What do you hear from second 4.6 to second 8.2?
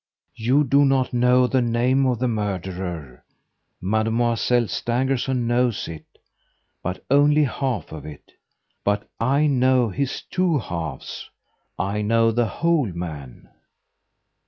Stangerson knows it; but only half of